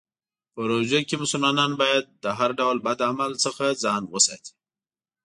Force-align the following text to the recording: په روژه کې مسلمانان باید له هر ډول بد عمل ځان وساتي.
په 0.53 0.61
روژه 0.71 0.99
کې 1.07 1.15
مسلمانان 1.23 1.71
باید 1.81 2.05
له 2.23 2.31
هر 2.39 2.49
ډول 2.59 2.77
بد 2.85 2.99
عمل 3.09 3.31
ځان 3.83 4.03
وساتي. 4.13 4.53